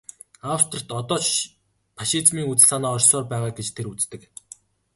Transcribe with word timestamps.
Австрид 0.55 0.87
одоо 0.99 1.17
ч 1.25 1.29
фашизмын 1.97 2.47
үзэл 2.51 2.67
санаа 2.71 2.93
оршсоор 2.95 3.25
байгаа 3.31 3.51
гэж 3.57 3.67
тэр 3.75 3.87
үздэг. 3.93 4.21